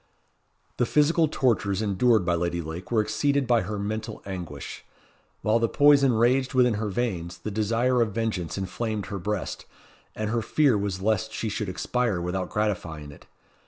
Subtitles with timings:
[0.77, 4.83] The physical tortures endured by Lady Lake were exceeded by her mental anguish.
[5.43, 9.65] While the poison raged within her veins, the desire of vengeance inflamed her breast;
[10.15, 13.27] and her fear was lest she should expire without gratifying it.